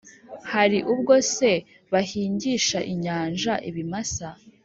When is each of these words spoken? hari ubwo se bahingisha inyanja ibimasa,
hari 0.51 0.77
ubwo 0.93 1.13
se 1.33 1.51
bahingisha 1.93 2.79
inyanja 2.93 3.53
ibimasa, 3.69 4.27